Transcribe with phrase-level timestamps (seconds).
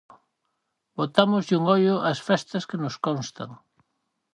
[0.97, 3.49] Botámoslle un ollo ás festas que nos constan.